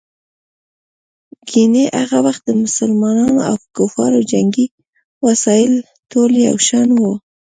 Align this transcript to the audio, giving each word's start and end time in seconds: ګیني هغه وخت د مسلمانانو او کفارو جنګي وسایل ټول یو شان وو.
ګیني 1.49 1.83
هغه 1.99 2.19
وخت 2.25 2.41
د 2.45 2.49
مسلمانانو 2.63 3.39
او 3.49 3.55
کفارو 3.75 4.19
جنګي 4.31 4.65
وسایل 5.25 5.73
ټول 6.11 6.31
یو 6.47 6.57
شان 6.67 6.87
وو. 6.99 7.13